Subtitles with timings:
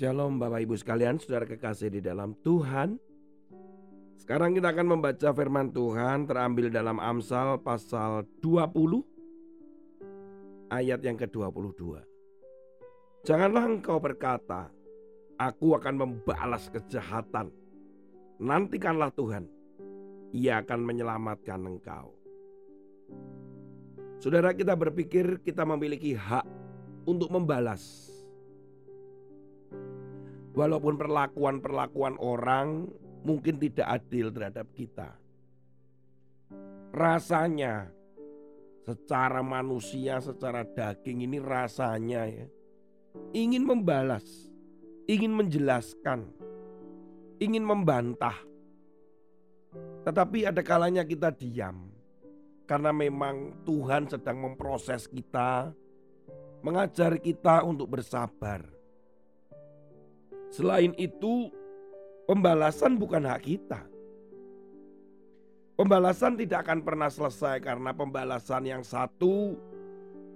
[0.00, 2.96] Shalom Bapak Ibu sekalian, saudara kekasih di dalam Tuhan.
[4.16, 12.00] Sekarang kita akan membaca firman Tuhan terambil dalam Amsal pasal 20 ayat yang ke-22.
[13.28, 14.72] Janganlah engkau berkata,
[15.36, 17.52] aku akan membalas kejahatan.
[18.40, 19.44] Nantikanlah Tuhan,
[20.32, 22.16] ia akan menyelamatkan engkau.
[24.16, 26.48] Saudara kita berpikir kita memiliki hak
[27.04, 28.09] untuk membalas
[30.50, 32.90] Walaupun perlakuan-perlakuan orang
[33.22, 35.14] mungkin tidak adil terhadap kita.
[36.90, 37.86] Rasanya
[38.82, 42.46] secara manusia, secara daging ini rasanya ya
[43.30, 44.50] ingin membalas,
[45.06, 46.26] ingin menjelaskan,
[47.38, 48.36] ingin membantah.
[50.02, 51.90] Tetapi ada kalanya kita diam
[52.66, 55.70] karena memang Tuhan sedang memproses kita,
[56.64, 58.79] mengajar kita untuk bersabar
[60.50, 61.46] Selain itu,
[62.26, 63.86] pembalasan bukan hak kita.
[65.78, 69.56] Pembalasan tidak akan pernah selesai karena pembalasan yang satu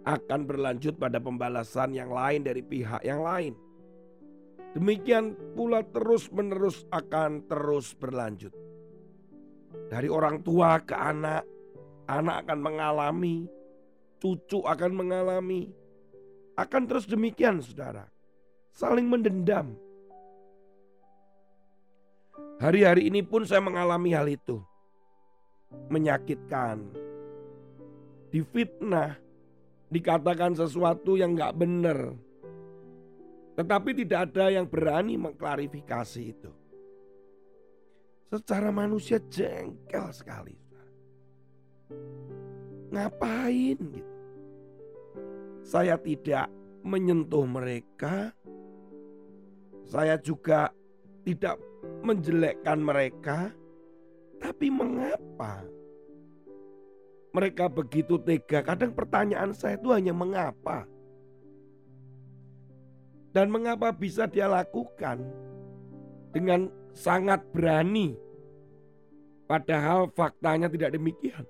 [0.08, 3.52] akan berlanjut pada pembalasan yang lain dari pihak yang lain.
[4.72, 8.50] Demikian pula terus-menerus akan terus berlanjut.
[9.92, 11.44] Dari orang tua ke anak,
[12.08, 13.44] anak akan mengalami,
[14.18, 15.68] cucu akan mengalami,
[16.56, 18.08] akan terus demikian, saudara.
[18.74, 19.78] Saling mendendam,
[22.62, 24.62] Hari-hari ini pun saya mengalami hal itu.
[25.90, 26.86] Menyakitkan.
[28.30, 29.18] Difitnah.
[29.90, 32.14] Dikatakan sesuatu yang gak benar.
[33.54, 36.50] Tetapi tidak ada yang berani mengklarifikasi itu.
[38.30, 40.58] Secara manusia jengkel sekali.
[42.90, 44.14] Ngapain gitu.
[45.62, 46.50] Saya tidak
[46.82, 48.34] menyentuh mereka.
[49.86, 50.74] Saya juga
[51.24, 51.56] tidak
[52.04, 53.48] menjelekkan mereka,
[54.38, 55.64] tapi mengapa
[57.34, 58.62] mereka begitu tega?
[58.62, 60.86] Kadang pertanyaan saya itu hanya mengapa.
[63.34, 65.18] Dan mengapa bisa dia lakukan
[66.30, 68.14] dengan sangat berani
[69.50, 71.42] padahal faktanya tidak demikian.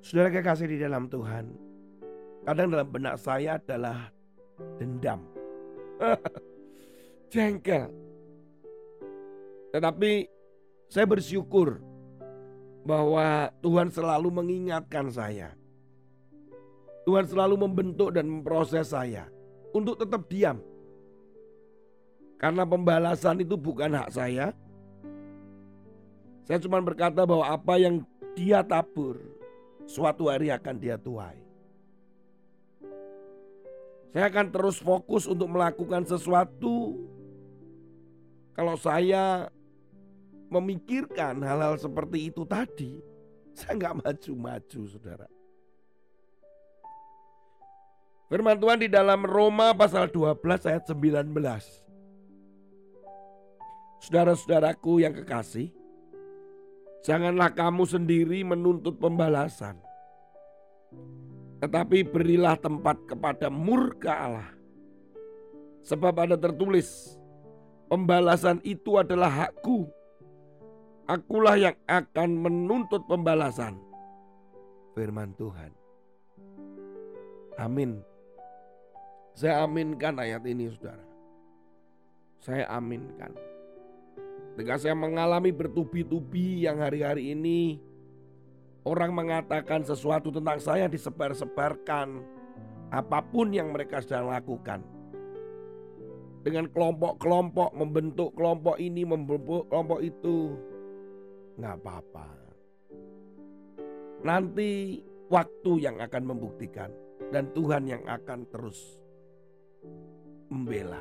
[0.00, 1.52] Saudara kekasih di dalam Tuhan,
[2.48, 4.08] kadang dalam benak saya adalah
[4.80, 5.20] dendam.
[7.30, 7.86] Jengkel.
[9.70, 10.26] Tetapi
[10.90, 11.78] saya bersyukur
[12.82, 15.54] bahwa Tuhan selalu mengingatkan saya.
[17.06, 19.30] Tuhan selalu membentuk dan memproses saya
[19.70, 20.58] untuk tetap diam.
[22.36, 24.50] Karena pembalasan itu bukan hak saya.
[26.44, 28.02] Saya cuma berkata bahwa apa yang
[28.34, 29.22] dia tabur
[29.86, 31.38] suatu hari akan dia tuai.
[34.10, 36.98] Saya akan terus fokus untuk melakukan sesuatu.
[38.54, 39.46] Kalau saya
[40.50, 42.98] memikirkan hal-hal seperti itu tadi,
[43.56, 45.28] saya nggak maju-maju, saudara.
[48.30, 51.34] Firman Tuhan di dalam Roma pasal 12 ayat 19.
[54.06, 55.74] Saudara-saudaraku yang kekasih,
[57.02, 59.82] janganlah kamu sendiri menuntut pembalasan.
[61.58, 64.50] Tetapi berilah tempat kepada murka Allah.
[65.82, 67.19] Sebab ada tertulis,
[67.90, 69.90] pembalasan itu adalah hakku
[71.10, 73.74] Akulah yang akan menuntut pembalasan.
[74.94, 75.74] Firman Tuhan.
[77.58, 77.98] Amin.
[79.34, 81.02] Saya aminkan ayat ini saudara.
[82.38, 83.34] Saya aminkan.
[84.54, 87.82] Ketika saya mengalami bertubi-tubi yang hari-hari ini
[88.86, 92.22] orang mengatakan sesuatu tentang saya disebar-sebarkan
[92.94, 94.78] apa pun yang mereka sedang lakukan
[96.40, 100.56] dengan kelompok-kelompok membentuk kelompok ini membentuk kelompok itu
[101.60, 102.28] nggak apa-apa.
[104.24, 106.90] Nanti waktu yang akan membuktikan
[107.32, 109.00] dan Tuhan yang akan terus
[110.48, 111.00] membela.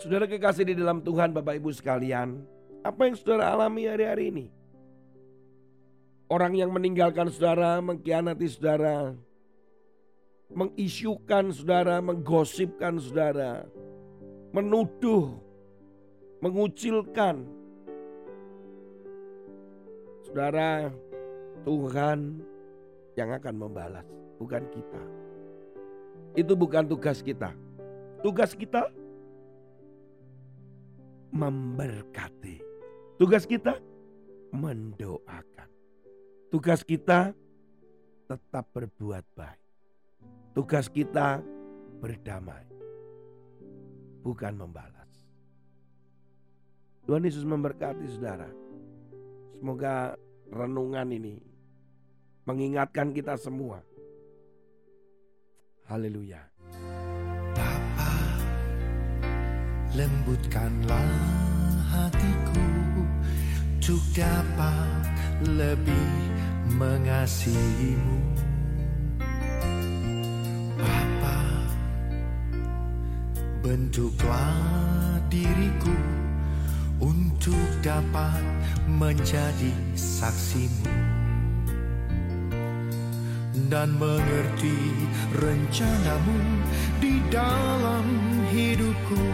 [0.00, 2.40] Saudara kekasih di dalam Tuhan Bapak Ibu sekalian,
[2.80, 4.46] apa yang saudara alami hari-hari ini?
[6.30, 9.12] Orang yang meninggalkan saudara, mengkhianati saudara,
[10.50, 13.64] mengisukan saudara, menggosipkan saudara,
[14.50, 15.38] menuduh,
[16.42, 17.46] mengucilkan,
[20.30, 20.86] Saudara,
[21.66, 22.38] Tuhan
[23.18, 24.06] yang akan membalas,
[24.38, 25.02] bukan kita.
[26.38, 27.50] Itu bukan tugas kita.
[28.22, 28.86] Tugas kita
[31.34, 32.62] memberkati.
[33.18, 33.82] Tugas kita
[34.54, 35.66] mendoakan.
[36.46, 37.34] Tugas kita
[38.30, 39.69] tetap berbuat baik.
[40.50, 41.38] Tugas kita
[42.02, 42.66] berdamai.
[44.20, 45.08] bukan membalas.
[47.08, 48.52] Tuhan Yesus memberkati saudara.
[49.56, 50.12] Semoga
[50.52, 51.40] renungan ini
[52.44, 53.80] mengingatkan kita semua.
[55.88, 56.44] Haleluya.
[57.56, 58.14] Bapa,
[59.96, 61.10] lembutkanlah
[61.90, 62.66] hatiku
[63.80, 65.08] untuk dapat
[65.48, 66.12] lebih
[66.76, 68.49] mengasihimu.
[73.60, 75.92] Bentuklah diriku
[77.00, 78.40] untuk dapat
[78.88, 80.96] menjadi saksimu
[83.68, 84.76] dan mengerti
[85.36, 86.40] rencanamu
[87.04, 88.04] di dalam
[88.50, 89.24] hidupku.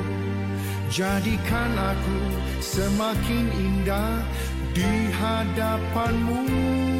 [0.90, 2.20] Jadikan aku
[2.60, 4.22] semakin indah
[4.74, 6.95] di hadapanmu.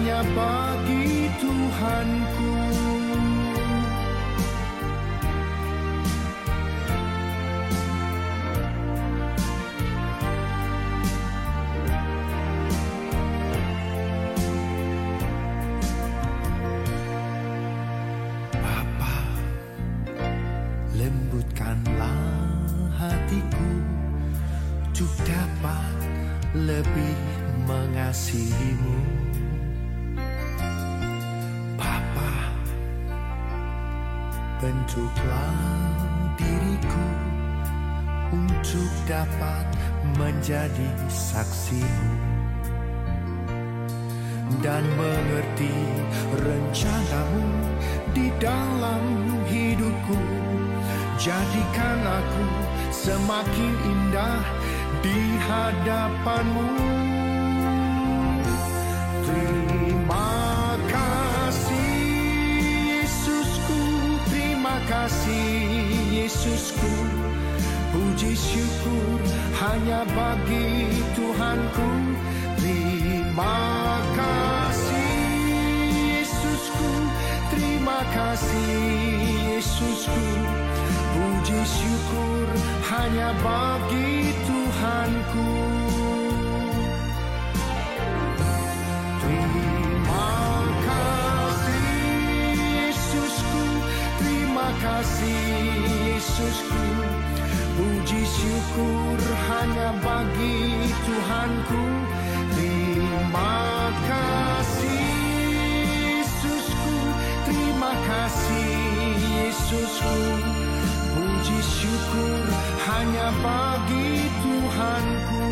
[0.00, 2.52] Hanya bagi Tuhanku.
[18.56, 19.16] Bapa,
[20.96, 22.08] lembutkanlah
[22.96, 23.72] hatiku
[24.88, 25.92] untuk dapat
[26.56, 27.20] lebih
[27.68, 29.19] mengasihimu.
[34.60, 35.56] Bentuklah
[36.36, 37.08] diriku
[38.28, 39.64] untuk dapat
[40.20, 42.12] menjadi saksimu
[44.60, 45.72] dan mengerti
[46.36, 47.48] rencanamu
[48.12, 49.04] di dalam
[49.48, 50.20] hidupku.
[51.16, 52.46] Jadikan aku
[52.92, 54.44] semakin indah
[55.00, 56.99] di hadapanmu.
[70.04, 71.90] Bagi Tuhanku.
[72.56, 75.16] Terima kasih
[76.20, 76.92] Yesusku,
[77.52, 78.76] terima kasih
[79.56, 80.26] Yesusku.
[81.10, 82.46] Puji syukur
[82.88, 85.79] hanya bagi Tuhanku.
[98.40, 99.20] Syukur
[99.52, 101.84] hanya bagi Tuhanku.
[102.56, 105.12] Terima kasih
[106.16, 106.96] Yesusku,
[107.44, 108.72] terima kasih
[109.44, 110.16] Yesusku.
[111.12, 112.44] Puji syukur
[112.88, 115.44] hanya bagi Tuhanku.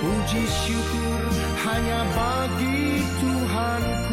[0.00, 1.20] Puji syukur
[1.68, 4.05] hanya bagi Tuhanku.